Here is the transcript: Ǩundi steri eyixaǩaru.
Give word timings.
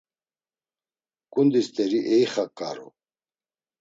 Ǩundi 1.33 1.61
steri 1.67 1.99
eyixaǩaru. 2.13 2.87